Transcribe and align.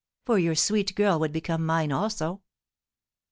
for 0.25 0.39
your 0.39 0.55
sweet 0.55 0.95
girl 0.95 1.19
would 1.19 1.31
become 1.31 1.63
mine 1.63 1.91
also." 1.91 2.41